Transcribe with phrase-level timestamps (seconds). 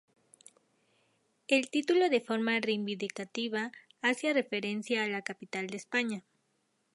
[1.47, 6.23] El título, de forma reivindicativa, hacía referencia a la capital de España.